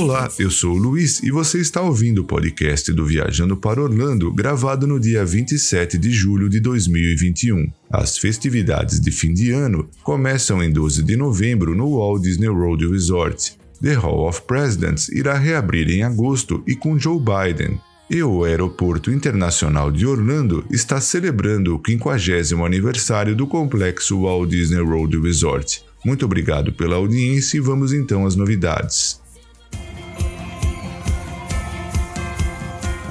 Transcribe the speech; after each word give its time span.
Olá, 0.00 0.28
eu 0.36 0.50
sou 0.50 0.72
o 0.74 0.76
Luiz 0.76 1.22
e 1.22 1.30
você 1.30 1.60
está 1.60 1.80
ouvindo 1.80 2.22
o 2.22 2.24
podcast 2.24 2.92
do 2.92 3.06
Viajando 3.06 3.56
para 3.56 3.80
Orlando, 3.80 4.32
gravado 4.32 4.84
no 4.84 4.98
dia 4.98 5.24
27 5.24 5.96
de 5.96 6.10
julho 6.10 6.48
de 6.48 6.58
2021. 6.58 7.70
As 7.88 8.18
festividades 8.18 9.00
de 9.00 9.12
fim 9.12 9.32
de 9.32 9.52
ano 9.52 9.88
começam 10.02 10.60
em 10.60 10.72
12 10.72 11.04
de 11.04 11.16
novembro 11.16 11.76
no 11.76 11.98
Walt 11.98 12.22
Disney 12.22 12.48
World 12.48 12.84
Resort. 12.88 13.56
The 13.80 13.94
Hall 13.94 14.28
of 14.28 14.42
Presidents 14.42 15.08
irá 15.08 15.38
reabrir 15.38 15.88
em 15.88 16.02
agosto 16.02 16.64
e 16.66 16.74
com 16.74 16.98
Joe 16.98 17.20
Biden. 17.20 17.80
E 18.10 18.20
o 18.24 18.42
Aeroporto 18.42 19.12
Internacional 19.12 19.92
de 19.92 20.04
Orlando 20.04 20.64
está 20.68 21.00
celebrando 21.00 21.76
o 21.76 21.80
50 21.80 22.56
aniversário 22.66 23.36
do 23.36 23.46
complexo 23.46 24.22
Walt 24.22 24.50
Disney 24.50 24.80
World 24.80 25.16
Resort. 25.20 25.91
Muito 26.04 26.24
obrigado 26.24 26.72
pela 26.72 26.96
audiência 26.96 27.56
e 27.56 27.60
vamos 27.60 27.92
então 27.92 28.26
às 28.26 28.34
novidades. 28.34 29.21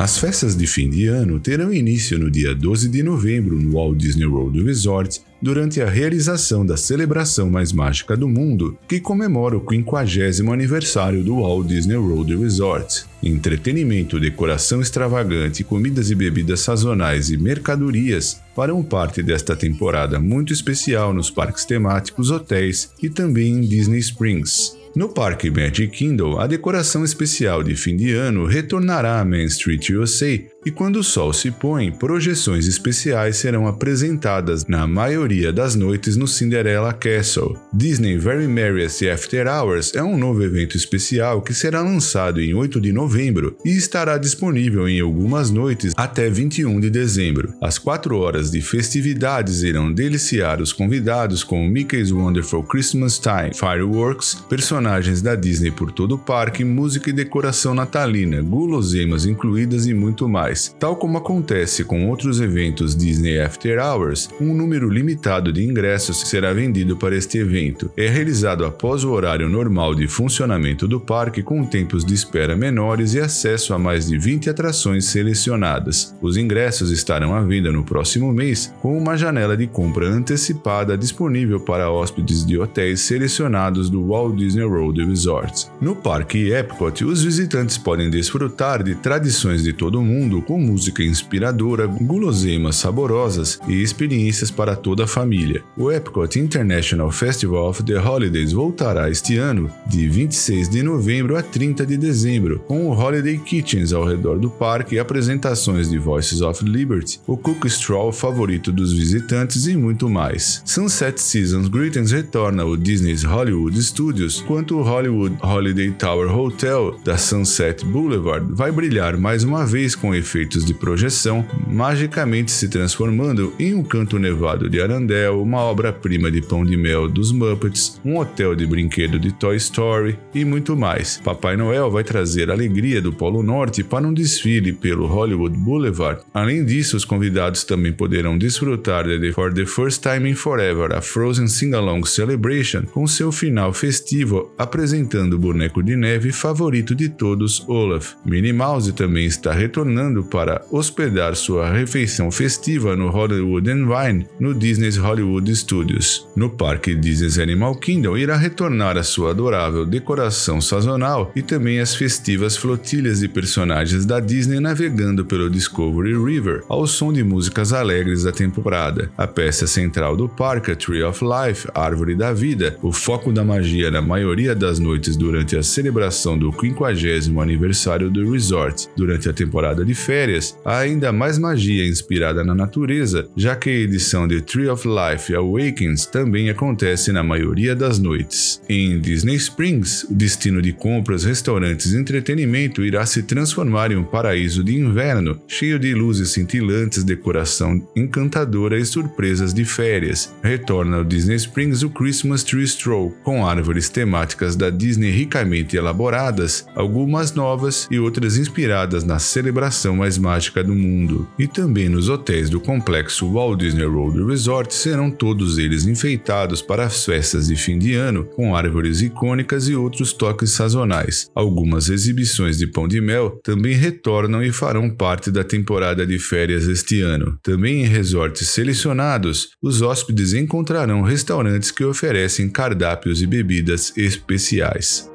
As 0.01 0.17
festas 0.17 0.55
de 0.55 0.65
fim 0.65 0.89
de 0.89 1.05
ano 1.05 1.39
terão 1.39 1.71
início 1.71 2.17
no 2.17 2.31
dia 2.31 2.55
12 2.55 2.89
de 2.89 3.03
novembro 3.03 3.55
no 3.55 3.73
Walt 3.73 3.99
Disney 3.99 4.25
World 4.25 4.63
Resort, 4.63 5.21
durante 5.39 5.79
a 5.79 5.87
realização 5.87 6.65
da 6.65 6.75
celebração 6.75 7.51
mais 7.51 7.71
mágica 7.71 8.17
do 8.17 8.27
mundo, 8.27 8.75
que 8.87 8.99
comemora 8.99 9.55
o 9.55 9.63
50 9.63 10.51
aniversário 10.51 11.23
do 11.23 11.35
Walt 11.35 11.67
Disney 11.67 11.97
World 11.97 12.35
Resort. 12.35 13.05
Entretenimento, 13.21 14.19
decoração 14.19 14.81
extravagante, 14.81 15.63
comidas 15.63 16.09
e 16.09 16.15
bebidas 16.15 16.61
sazonais 16.61 17.29
e 17.29 17.37
mercadorias 17.37 18.41
farão 18.55 18.81
parte 18.81 19.21
desta 19.21 19.55
temporada 19.55 20.19
muito 20.19 20.51
especial 20.51 21.13
nos 21.13 21.29
parques 21.29 21.63
temáticos, 21.63 22.31
hotéis 22.31 22.91
e 23.03 23.07
também 23.07 23.53
em 23.53 23.61
Disney 23.61 23.99
Springs. 23.99 24.80
No 24.93 25.07
Parque 25.07 25.49
Magic 25.49 25.87
Kingdom, 25.87 26.37
a 26.37 26.45
decoração 26.45 27.05
especial 27.05 27.63
de 27.63 27.77
fim 27.77 27.95
de 27.95 28.11
ano 28.13 28.45
retornará 28.45 29.21
a 29.21 29.25
Main 29.25 29.45
Street 29.45 29.89
USA 29.91 30.37
e 30.63 30.69
quando 30.69 30.97
o 30.97 31.03
sol 31.03 31.33
se 31.33 31.49
põe, 31.49 31.91
projeções 31.91 32.67
especiais 32.67 33.37
serão 33.37 33.65
apresentadas 33.65 34.67
na 34.67 34.85
maioria 34.85 35.51
das 35.51 35.75
noites 35.75 36.15
no 36.15 36.27
Cinderella 36.27 36.93
Castle. 36.93 37.57
Disney 37.73 38.15
Very 38.17 38.47
Merriest 38.47 39.07
After 39.09 39.47
Hours 39.47 39.91
é 39.95 40.03
um 40.03 40.17
novo 40.17 40.43
evento 40.43 40.77
especial 40.77 41.41
que 41.41 41.53
será 41.53 41.81
lançado 41.81 42.39
em 42.39 42.53
8 42.53 42.79
de 42.79 42.93
novembro 42.93 43.57
e 43.65 43.69
estará 43.69 44.19
disponível 44.19 44.87
em 44.87 44.99
algumas 44.99 45.49
noites 45.49 45.93
até 45.97 46.29
21 46.29 46.79
de 46.79 46.91
dezembro. 46.91 47.55
As 47.59 47.79
quatro 47.79 48.17
horas 48.17 48.51
de 48.51 48.61
festividades 48.61 49.63
irão 49.63 49.91
deliciar 49.91 50.61
os 50.61 50.71
convidados 50.71 51.43
com 51.43 51.67
Mickey's 51.67 52.11
Wonderful 52.11 52.63
Christmas 52.63 53.17
Time, 53.17 53.53
fireworks, 53.55 54.35
personagens 54.47 55.23
da 55.23 55.33
Disney 55.33 55.71
por 55.71 55.91
todo 55.91 56.15
o 56.15 56.19
parque, 56.19 56.63
música 56.63 57.09
e 57.09 57.13
decoração 57.13 57.73
natalina, 57.73 58.43
guloseimas 58.43 59.25
incluídas 59.25 59.87
e 59.87 59.93
muito 59.93 60.29
mais. 60.29 60.50
Tal 60.79 60.95
como 60.95 61.17
acontece 61.17 61.83
com 61.83 62.09
outros 62.09 62.41
eventos 62.41 62.95
Disney 62.95 63.39
After 63.39 63.79
Hours, 63.79 64.29
um 64.39 64.53
número 64.53 64.89
limitado 64.89 65.51
de 65.51 65.63
ingressos 65.63 66.21
será 66.21 66.53
vendido 66.53 66.97
para 66.97 67.15
este 67.15 67.37
evento. 67.37 67.91
É 67.95 68.07
realizado 68.07 68.65
após 68.65 69.03
o 69.03 69.11
horário 69.11 69.49
normal 69.49 69.95
de 69.95 70.07
funcionamento 70.07 70.87
do 70.87 70.99
parque, 70.99 71.41
com 71.41 71.65
tempos 71.65 72.03
de 72.03 72.13
espera 72.13 72.55
menores 72.55 73.13
e 73.13 73.19
acesso 73.19 73.73
a 73.73 73.79
mais 73.79 74.07
de 74.07 74.17
20 74.17 74.49
atrações 74.49 75.05
selecionadas. 75.05 76.15
Os 76.21 76.37
ingressos 76.37 76.91
estarão 76.91 77.33
à 77.33 77.41
venda 77.41 77.71
no 77.71 77.83
próximo 77.83 78.31
mês, 78.33 78.73
com 78.81 78.97
uma 78.97 79.17
janela 79.17 79.55
de 79.55 79.67
compra 79.67 80.07
antecipada 80.07 80.97
disponível 80.97 81.59
para 81.59 81.91
hóspedes 81.91 82.45
de 82.45 82.57
hotéis 82.57 83.01
selecionados 83.01 83.89
do 83.89 84.05
Walt 84.07 84.35
Disney 84.35 84.65
World 84.65 85.03
Resort. 85.05 85.67
No 85.79 85.95
Parque 85.95 86.51
Epcot, 86.51 87.03
os 87.05 87.23
visitantes 87.23 87.77
podem 87.77 88.09
desfrutar 88.09 88.83
de 88.83 88.95
tradições 88.95 89.63
de 89.63 89.73
todo 89.73 89.99
o 89.99 90.03
mundo 90.03 90.40
com 90.41 90.59
música 90.59 91.03
inspiradora, 91.03 91.85
guloseimas 91.85 92.75
saborosas 92.75 93.59
e 93.67 93.81
experiências 93.81 94.51
para 94.51 94.75
toda 94.75 95.03
a 95.03 95.07
família. 95.07 95.63
O 95.77 95.91
Epcot 95.91 96.37
International 96.37 97.11
Festival 97.11 97.69
of 97.69 97.83
the 97.83 97.97
Holidays 97.97 98.51
voltará 98.51 99.09
este 99.09 99.37
ano, 99.37 99.71
de 99.87 100.07
26 100.07 100.67
de 100.67 100.83
novembro 100.83 101.37
a 101.37 101.43
30 101.43 101.85
de 101.85 101.97
dezembro, 101.97 102.59
com 102.67 102.87
o 102.87 102.97
Holiday 102.97 103.37
Kitchens 103.37 103.93
ao 103.93 104.05
redor 104.05 104.39
do 104.39 104.49
parque 104.49 104.95
e 104.95 104.99
apresentações 104.99 105.89
de 105.89 105.97
Voices 105.97 106.41
of 106.41 106.63
Liberty, 106.65 107.19
o 107.27 107.37
Cook 107.37 107.65
Straw 107.65 108.11
favorito 108.11 108.71
dos 108.71 108.91
visitantes 108.91 109.67
e 109.67 109.75
muito 109.75 110.09
mais. 110.09 110.61
Sunset 110.65 111.21
Seasons 111.21 111.67
Greetings 111.67 112.11
retorna 112.11 112.63
ao 112.63 112.75
Disney's 112.75 113.23
Hollywood 113.23 113.81
Studios, 113.81 114.41
enquanto 114.41 114.77
o 114.77 114.83
Hollywood 114.83 115.37
Holiday 115.41 115.91
Tower 115.91 116.35
Hotel 116.35 116.99
da 117.03 117.17
Sunset 117.17 117.85
Boulevard 117.85 118.45
vai 118.51 118.71
brilhar 118.71 119.17
mais 119.17 119.43
uma 119.43 119.65
vez 119.65 119.95
com 119.95 120.13
efeitos 120.13 120.30
efeitos 120.31 120.63
de 120.63 120.73
projeção, 120.73 121.45
magicamente 121.67 122.51
se 122.51 122.69
transformando 122.69 123.53
em 123.59 123.73
um 123.73 123.83
canto 123.83 124.17
nevado 124.17 124.69
de 124.69 124.81
Arandel, 124.81 125.41
uma 125.41 125.59
obra-prima 125.59 126.31
de 126.31 126.41
pão 126.41 126.65
de 126.65 126.77
mel 126.77 127.09
dos 127.09 127.33
Muppets, 127.33 127.99
um 128.05 128.17
hotel 128.17 128.55
de 128.55 128.65
brinquedo 128.65 129.19
de 129.19 129.33
Toy 129.33 129.57
Story 129.57 130.17
e 130.33 130.45
muito 130.45 130.75
mais. 130.75 131.19
Papai 131.21 131.57
Noel 131.57 131.91
vai 131.91 132.03
trazer 132.03 132.49
a 132.49 132.53
alegria 132.53 133.01
do 133.01 133.11
Polo 133.11 133.43
Norte 133.43 133.83
para 133.83 134.07
um 134.07 134.13
desfile 134.13 134.71
pelo 134.71 135.05
Hollywood 135.05 135.57
Boulevard. 135.57 136.21
Além 136.33 136.63
disso, 136.63 136.95
os 136.95 137.03
convidados 137.03 137.65
também 137.65 137.91
poderão 137.91 138.37
desfrutar 138.37 139.03
de 139.05 139.33
For 139.33 139.53
the 139.53 139.65
First 139.65 140.01
Time 140.01 140.29
in 140.29 140.35
Forever, 140.35 140.95
a 140.95 141.01
Frozen 141.01 141.47
Sing-Along 141.47 142.05
Celebration, 142.05 142.83
com 142.83 143.05
seu 143.05 143.31
final 143.33 143.73
festivo 143.73 144.53
apresentando 144.57 145.33
o 145.33 145.39
boneco 145.39 145.83
de 145.83 145.97
neve 145.97 146.31
favorito 146.31 146.95
de 146.95 147.09
todos, 147.09 147.67
Olaf. 147.67 148.13
Minnie 148.25 148.53
Mouse 148.53 148.93
também 148.93 149.25
está 149.25 149.51
retornando 149.51 150.20
para 150.23 150.63
hospedar 150.71 151.35
sua 151.35 151.71
refeição 151.71 152.31
festiva 152.31 152.95
no 152.95 153.09
Hollywood 153.09 153.69
and 153.69 153.87
Vine, 153.87 154.27
no 154.39 154.53
Disney's 154.53 154.97
Hollywood 154.97 155.53
Studios. 155.55 156.27
No 156.35 156.49
parque 156.49 156.95
Disney's 156.95 157.39
Animal 157.39 157.75
Kingdom 157.75 158.17
irá 158.17 158.35
retornar 158.35 158.97
a 158.97 159.03
sua 159.03 159.31
adorável 159.31 159.85
decoração 159.85 160.61
sazonal 160.61 161.31
e 161.35 161.41
também 161.41 161.79
as 161.79 161.95
festivas 161.95 162.57
flotilhas 162.57 163.19
de 163.19 163.27
personagens 163.27 164.05
da 164.05 164.19
Disney 164.19 164.59
navegando 164.59 165.25
pelo 165.25 165.49
Discovery 165.49 166.15
River 166.17 166.63
ao 166.67 166.85
som 166.87 167.11
de 167.11 167.23
músicas 167.23 167.73
alegres 167.73 168.23
da 168.23 168.31
temporada. 168.31 169.11
A 169.17 169.27
peça 169.27 169.67
central 169.67 170.15
do 170.15 170.27
parque, 170.27 170.75
Tree 170.75 171.03
of 171.03 171.23
Life, 171.23 171.67
Árvore 171.73 172.15
da 172.15 172.33
Vida, 172.33 172.77
o 172.81 172.91
foco 172.91 173.31
da 173.31 173.43
magia 173.43 173.91
na 173.91 174.01
maioria 174.01 174.55
das 174.55 174.79
noites 174.79 175.15
durante 175.15 175.57
a 175.57 175.63
celebração 175.63 176.37
do 176.37 176.51
50 176.51 177.41
aniversário 177.41 178.09
do 178.09 178.31
resort. 178.31 178.87
Durante 178.95 179.29
a 179.29 179.33
temporada 179.33 179.83
de 179.83 179.93
férias, 179.93 180.10
férias, 180.11 180.57
há 180.65 180.79
ainda 180.79 181.13
mais 181.13 181.37
magia 181.37 181.87
inspirada 181.87 182.43
na 182.43 182.53
natureza, 182.53 183.29
já 183.33 183.55
que 183.55 183.69
a 183.69 183.73
edição 183.73 184.27
de 184.27 184.41
Tree 184.41 184.67
of 184.67 184.85
Life 184.85 185.33
Awakens 185.33 186.05
também 186.05 186.49
acontece 186.49 187.13
na 187.13 187.23
maioria 187.23 187.73
das 187.73 187.97
noites. 187.97 188.61
Em 188.67 188.99
Disney 188.99 189.35
Springs, 189.37 190.03
o 190.03 190.13
destino 190.13 190.61
de 190.61 190.73
compras, 190.73 191.23
restaurantes 191.23 191.93
e 191.93 191.97
entretenimento 191.97 192.83
irá 192.83 193.05
se 193.05 193.23
transformar 193.23 193.93
em 193.93 193.95
um 193.95 194.03
paraíso 194.03 194.65
de 194.65 194.75
inverno, 194.75 195.39
cheio 195.47 195.79
de 195.79 195.93
luzes 195.93 196.31
cintilantes, 196.31 197.05
decoração 197.05 197.81
encantadora 197.95 198.77
e 198.77 198.85
surpresas 198.85 199.53
de 199.53 199.63
férias. 199.63 200.35
Retorna 200.43 200.97
ao 200.97 201.05
Disney 201.05 201.37
Springs 201.37 201.83
o 201.83 201.89
Christmas 201.89 202.43
Tree 202.43 202.67
Stroll, 202.67 203.15
com 203.23 203.47
árvores 203.47 203.87
temáticas 203.87 204.57
da 204.57 204.69
Disney 204.69 205.11
ricamente 205.11 205.77
elaboradas, 205.77 206.65
algumas 206.75 207.33
novas 207.33 207.87
e 207.89 207.97
outras 207.97 208.35
inspiradas 208.35 209.05
na 209.05 209.17
celebração 209.17 210.00
mais 210.01 210.17
mágica 210.17 210.63
do 210.63 210.73
mundo. 210.73 211.27
E 211.37 211.45
também 211.45 211.87
nos 211.87 212.09
hotéis 212.09 212.49
do 212.49 212.59
complexo 212.59 213.31
Walt 213.31 213.59
Disney 213.59 213.85
World 213.85 214.23
Resort 214.25 214.73
serão 214.73 215.11
todos 215.11 215.59
eles 215.59 215.85
enfeitados 215.85 216.59
para 216.59 216.85
as 216.85 217.05
festas 217.05 217.45
de 217.45 217.55
fim 217.55 217.77
de 217.77 217.93
ano, 217.93 218.25
com 218.25 218.55
árvores 218.55 219.03
icônicas 219.03 219.67
e 219.67 219.75
outros 219.75 220.11
toques 220.11 220.49
sazonais. 220.49 221.29
Algumas 221.35 221.87
exibições 221.87 222.57
de 222.57 222.65
pão 222.65 222.87
de 222.87 222.99
mel 222.99 223.39
também 223.43 223.75
retornam 223.75 224.41
e 224.41 224.51
farão 224.51 224.89
parte 224.89 225.29
da 225.29 225.43
temporada 225.43 226.03
de 226.03 226.17
férias 226.17 226.67
este 226.67 227.01
ano. 227.01 227.37
Também 227.43 227.83
em 227.83 227.87
resorts 227.87 228.49
selecionados, 228.49 229.49
os 229.61 229.83
hóspedes 229.83 230.33
encontrarão 230.33 231.03
restaurantes 231.03 231.69
que 231.69 231.85
oferecem 231.85 232.49
cardápios 232.49 233.21
e 233.21 233.27
bebidas 233.27 233.93
especiais. 233.95 235.10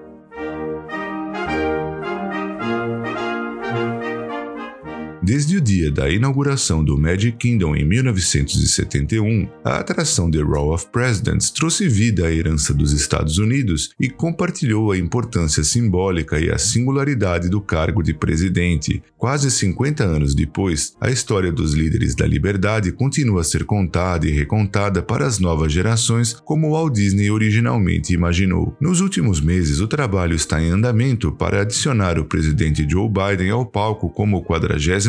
Desde 5.27 5.57
o 5.57 5.61
dia 5.61 5.91
da 5.91 6.09
inauguração 6.09 6.85
do 6.85 6.97
Magic 6.97 7.37
Kingdom 7.37 7.75
em 7.75 7.85
1971, 7.85 9.49
a 9.65 9.79
atração 9.79 10.31
The 10.31 10.39
Row 10.39 10.73
of 10.73 10.87
Presidents 10.93 11.51
trouxe 11.51 11.89
vida 11.89 12.29
à 12.29 12.33
herança 12.33 12.73
dos 12.73 12.93
Estados 12.93 13.37
Unidos 13.37 13.91
e 13.99 14.09
compartilhou 14.09 14.93
a 14.93 14.97
importância 14.97 15.65
simbólica 15.65 16.39
e 16.39 16.49
a 16.49 16.59
singularidade 16.59 17.49
do 17.49 17.61
cargo 17.61 18.05
de 18.05 18.15
presidente. 18.15 19.03
Quase 19.19 19.51
50 19.51 20.05
anos 20.05 20.33
depois, 20.33 20.95
a 21.01 21.11
história 21.11 21.51
dos 21.51 21.75
líderes 21.75 22.15
da 22.15 22.25
liberdade 22.25 22.93
continua 22.93 23.41
a 23.41 23.45
ser 23.45 23.65
contada 23.65 24.29
e 24.29 24.31
recontada 24.31 25.03
para 25.03 25.27
as 25.27 25.41
novas 25.41 25.73
gerações 25.73 26.35
como 26.35 26.71
Walt 26.71 26.95
Disney 26.95 27.33
originalmente 27.33 28.15
imaginou. 28.15 28.77
Nos 28.81 29.01
últimos 29.01 29.41
meses, 29.41 29.81
o 29.81 29.89
trabalho 29.89 30.37
está 30.37 30.63
em 30.63 30.71
andamento 30.71 31.33
para 31.33 31.63
adicionar 31.63 32.17
o 32.17 32.25
presidente 32.25 32.87
Joe 32.89 33.09
Biden 33.09 33.51
ao 33.51 33.67
palco 33.67 34.09
como 34.09 34.37
o 34.37 34.45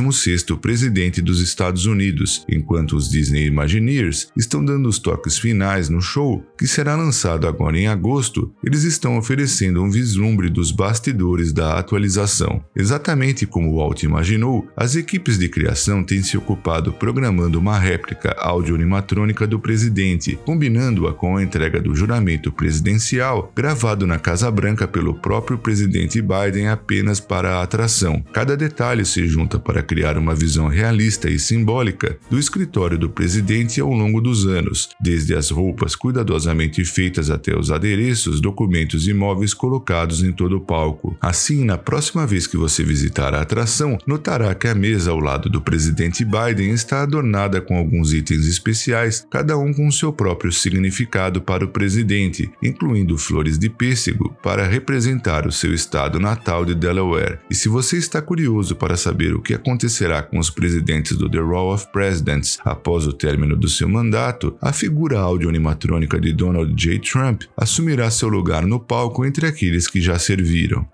46º 0.08 0.58
presidente 0.60 1.22
dos 1.22 1.42
Estados 1.42 1.86
Unidos, 1.86 2.46
enquanto 2.50 2.96
os 2.96 3.10
Disney 3.10 3.46
Imagineers 3.46 4.30
estão 4.36 4.64
dando 4.64 4.88
os 4.88 5.00
toques 5.00 5.38
finais 5.38 5.90
no 5.90 6.02
show, 6.02 6.46
que 6.58 6.68
será 6.68 6.96
lançado 6.96 7.48
agora 7.48 7.78
em 7.78 7.88
agosto, 7.88 8.52
eles 8.64 8.84
estão 8.84 9.18
oferecendo 9.18 9.84
um 9.84 9.90
vislumbre 9.90 10.50
dos 10.50 10.72
bastidores 10.72 11.52
da 11.52 11.78
atualização. 11.78 12.64
Exatamente 12.76 13.46
como 13.46 13.76
Walt 13.76 14.04
imaginou, 14.04 14.68
as 14.76 14.96
equipes 14.96 15.38
de 15.38 15.50
criação 15.50 16.04
têm 16.04 16.24
se 16.24 16.38
ocupado 16.38 16.94
programando 16.94 17.60
uma 17.60 17.78
réplica 17.78 18.36
audio-animatrônica 18.40 19.46
do 19.46 19.60
presidente, 19.60 20.38
combinando-a 20.46 21.14
com 21.14 21.38
a 21.38 21.44
entrega 21.44 21.82
do 21.82 21.96
juramento 21.96 22.52
presidencial 22.52 23.52
gravado 23.56 24.06
na 24.08 24.20
Casa 24.20 24.50
Branca 24.50 24.88
pelo 24.88 25.14
próprio 25.16 25.58
presidente 25.58 26.22
Biden 26.22 26.70
apenas 26.70 27.20
para 27.20 27.58
a 27.58 27.64
atração. 27.64 28.24
Cada 28.32 28.56
detalhe 28.56 29.06
se 29.06 29.28
junta 29.28 29.60
para 29.60 29.82
criar 29.82 29.97
uma 30.18 30.36
visão 30.36 30.68
realista 30.68 31.30
e 31.30 31.40
simbólica 31.40 32.18
do 32.30 32.38
escritório 32.38 32.98
do 32.98 33.10
presidente 33.10 33.82
ao 33.82 33.92
longo 33.92 34.22
dos 34.22 34.46
anos, 34.46 34.90
desde 35.02 35.34
as 35.34 35.50
roupas 35.50 35.96
cuidadosamente 35.96 36.84
feitas 36.86 37.30
até 37.32 37.58
os 37.58 37.72
adereços, 37.72 38.40
documentos 38.40 39.08
e 39.08 39.14
móveis 39.14 39.54
colocados 39.54 40.22
em 40.24 40.32
todo 40.32 40.58
o 40.58 40.62
palco. 40.62 41.18
Assim, 41.22 41.64
na 41.64 41.78
próxima 41.78 42.28
vez 42.28 42.46
que 42.46 42.58
você 42.58 42.84
visitar 42.84 43.34
a 43.34 43.42
atração, 43.42 43.98
notará 44.06 44.54
que 44.54 44.68
a 44.68 44.76
mesa 44.76 45.12
ao 45.12 45.20
lado 45.20 45.50
do 45.50 45.62
presidente 45.62 46.24
Biden 46.24 46.72
está 46.72 47.02
adornada 47.02 47.60
com 47.60 47.78
alguns 47.78 48.14
itens 48.14 48.46
especiais, 48.46 49.26
cada 49.32 49.58
um 49.58 49.74
com 49.74 49.90
seu 49.92 50.14
próprio 50.14 50.52
significado 50.52 51.42
para 51.42 51.66
o 51.66 51.70
presidente, 51.70 52.50
incluindo 52.62 53.18
flores 53.18 53.58
de 53.58 53.70
pêssego 53.70 54.36
para 54.44 54.68
representar 54.68 55.48
o 55.48 55.52
seu 55.52 55.74
estado 55.74 56.20
natal 56.20 56.66
de 56.66 56.76
Delaware. 56.76 57.40
E 57.50 57.56
se 57.56 57.68
você 57.68 57.98
está 57.98 58.22
curioso 58.22 58.76
para 58.76 58.98
saber 58.98 59.34
o 59.34 59.42
que 59.42 59.54
acontecerá 59.88 60.22
com 60.22 60.38
os 60.38 60.50
presidentes 60.50 61.16
do 61.16 61.30
The 61.30 61.40
Row 61.40 61.74
of 61.74 61.88
Presidents 61.94 62.60
após 62.66 63.08
o 63.08 63.14
término 63.14 63.56
do 63.56 63.70
seu 63.70 63.88
mandato, 63.88 64.56
a 64.62 64.74
figura 64.74 65.20
audio-animatrônica 65.20 66.20
de 66.20 66.34
Donald 66.34 66.74
J. 66.76 67.00
Trump 67.00 67.44
assumirá 67.56 68.12
seu 68.12 68.28
lugar 68.28 68.66
no 68.66 68.80
palco 68.80 69.26
entre 69.26 69.48
aqueles 69.48 69.88
que 69.88 70.02
já 70.02 70.20
serviram. 70.20 70.86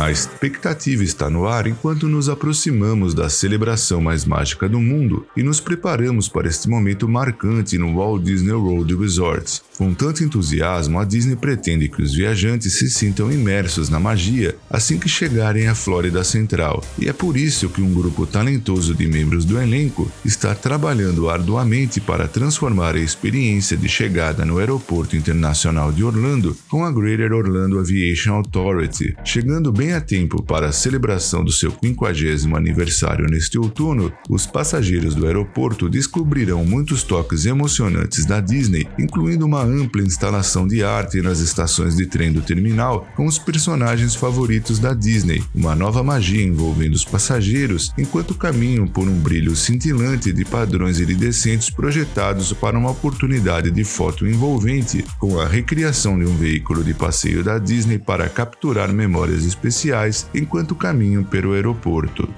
A 0.00 0.10
expectativa 0.10 1.04
está 1.04 1.28
no 1.28 1.46
ar 1.46 1.66
enquanto 1.66 2.08
nos 2.08 2.30
aproximamos 2.30 3.12
da 3.12 3.28
celebração 3.28 4.00
mais 4.00 4.24
mágica 4.24 4.66
do 4.66 4.80
mundo 4.80 5.26
e 5.36 5.42
nos 5.42 5.60
preparamos 5.60 6.26
para 6.26 6.48
este 6.48 6.70
momento 6.70 7.06
marcante 7.06 7.76
no 7.76 7.96
Walt 7.96 8.22
Disney 8.22 8.54
World 8.54 8.96
Resort. 8.96 9.60
Com 9.76 9.92
tanto 9.92 10.24
entusiasmo, 10.24 10.98
a 10.98 11.04
Disney 11.04 11.36
pretende 11.36 11.88
que 11.88 12.02
os 12.02 12.14
viajantes 12.14 12.74
se 12.74 12.88
sintam 12.88 13.30
imersos 13.30 13.90
na 13.90 14.00
magia 14.00 14.56
assim 14.70 14.98
que 14.98 15.08
chegarem 15.08 15.68
à 15.68 15.74
Flórida 15.74 16.24
Central, 16.24 16.82
e 16.98 17.08
é 17.08 17.12
por 17.12 17.36
isso 17.36 17.68
que 17.68 17.82
um 17.82 17.92
grupo 17.92 18.26
talentoso 18.26 18.94
de 18.94 19.06
membros 19.06 19.44
do 19.44 19.60
elenco 19.60 20.10
está 20.24 20.54
trabalhando 20.54 21.28
arduamente 21.28 22.00
para 22.00 22.28
transformar 22.28 22.94
a 22.94 23.00
experiência 23.00 23.76
de 23.76 23.88
chegada 23.88 24.46
no 24.46 24.58
Aeroporto 24.58 25.16
Internacional 25.16 25.92
de 25.92 26.04
Orlando 26.04 26.56
com 26.68 26.84
a 26.84 26.92
Greater 26.92 27.32
Orlando 27.32 27.78
Aviation 27.80 28.34
Authority, 28.34 29.14
chegando 29.24 29.72
bem 29.72 29.92
a 29.92 30.00
tempo 30.00 30.42
para 30.42 30.68
a 30.68 30.72
celebração 30.72 31.44
do 31.44 31.52
seu 31.52 31.70
50 31.70 32.56
aniversário 32.56 33.26
neste 33.26 33.58
outono, 33.58 34.12
os 34.28 34.46
passageiros 34.46 35.14
do 35.14 35.26
aeroporto 35.26 35.88
descobrirão 35.88 36.64
muitos 36.64 37.02
toques 37.02 37.46
emocionantes 37.46 38.24
da 38.24 38.40
Disney, 38.40 38.86
incluindo 38.98 39.46
uma 39.46 39.62
ampla 39.62 40.02
instalação 40.02 40.66
de 40.66 40.82
arte 40.82 41.20
nas 41.20 41.40
estações 41.40 41.96
de 41.96 42.06
trem 42.06 42.32
do 42.32 42.40
terminal 42.40 43.06
com 43.16 43.26
os 43.26 43.38
personagens 43.38 44.14
favoritos 44.14 44.78
da 44.78 44.94
Disney, 44.94 45.42
uma 45.54 45.74
nova 45.74 46.02
magia 46.02 46.42
envolvendo 46.42 46.94
os 46.94 47.04
passageiros 47.04 47.92
enquanto 47.98 48.34
caminham 48.34 48.86
por 48.86 49.08
um 49.08 49.18
brilho 49.18 49.56
cintilante 49.56 50.32
de 50.32 50.44
padrões 50.44 50.98
iridescentes 51.00 51.70
projetados 51.70 52.52
para 52.52 52.78
uma 52.78 52.90
oportunidade 52.90 53.70
de 53.70 53.84
foto 53.84 54.26
envolvente, 54.26 55.04
com 55.18 55.40
a 55.40 55.46
recriação 55.46 56.18
de 56.18 56.24
um 56.24 56.36
veículo 56.36 56.84
de 56.84 56.94
passeio 56.94 57.42
da 57.42 57.58
Disney 57.58 57.69
para 57.98 58.28
capturar 58.28 58.92
memórias 58.92 59.44
especiais 59.44 60.28
enquanto 60.34 60.74
caminham 60.74 61.22
pelo 61.24 61.52
aeroporto. 61.52 62.28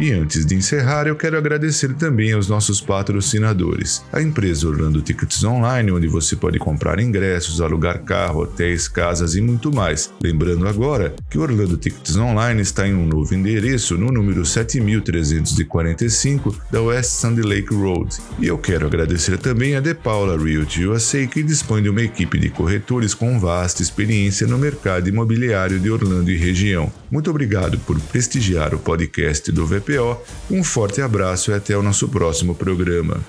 E 0.00 0.12
antes 0.12 0.46
de 0.46 0.54
encerrar, 0.54 1.08
eu 1.08 1.16
quero 1.16 1.36
agradecer 1.36 1.92
também 1.94 2.32
aos 2.32 2.46
nossos 2.46 2.80
patrocinadores. 2.80 4.00
A 4.12 4.22
empresa 4.22 4.68
Orlando 4.68 5.02
Tickets 5.02 5.42
Online, 5.42 5.90
onde 5.90 6.06
você 6.06 6.36
pode 6.36 6.56
comprar 6.60 7.00
ingressos, 7.00 7.60
alugar 7.60 8.04
carro, 8.04 8.42
hotéis, 8.42 8.86
casas 8.86 9.34
e 9.34 9.40
muito 9.40 9.74
mais. 9.74 10.08
Lembrando 10.22 10.68
agora 10.68 11.16
que 11.28 11.36
Orlando 11.36 11.76
Tickets 11.76 12.16
Online 12.16 12.62
está 12.62 12.86
em 12.86 12.94
um 12.94 13.04
novo 13.04 13.34
endereço 13.34 13.98
no 13.98 14.12
número 14.12 14.46
7345 14.46 16.56
da 16.70 16.80
West 16.80 17.10
Sandy 17.10 17.42
Lake 17.42 17.74
Road. 17.74 18.18
E 18.38 18.46
eu 18.46 18.56
quero 18.56 18.86
agradecer 18.86 19.36
também 19.36 19.74
a 19.74 19.80
De 19.80 19.94
Paula 19.94 20.38
Realty 20.38 20.86
USA, 20.86 21.26
que 21.26 21.42
dispõe 21.42 21.82
de 21.82 21.88
uma 21.88 22.02
equipe 22.02 22.38
de 22.38 22.50
corretores 22.50 23.14
com 23.14 23.40
vasta 23.40 23.82
experiência 23.82 24.46
no 24.46 24.58
mercado 24.58 25.08
imobiliário 25.08 25.80
de 25.80 25.90
Orlando 25.90 26.30
e 26.30 26.36
região. 26.36 26.88
Muito 27.10 27.30
obrigado 27.30 27.80
por 27.80 27.98
prestigiar 27.98 28.76
o 28.76 28.78
podcast 28.78 29.50
do 29.50 29.66
VP 29.66 29.87
um 30.50 30.62
forte 30.62 31.00
abraço 31.00 31.50
e 31.50 31.54
até 31.54 31.76
o 31.76 31.82
nosso 31.82 32.08
próximo 32.08 32.54
programa. 32.54 33.20